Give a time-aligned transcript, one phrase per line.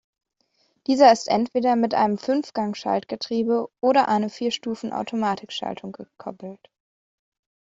[0.87, 6.71] Dieser ist entweder mit einem Fünfgang-Schaltgetriebe oder eine Vierstufen-Automatikschaltung gekoppelt.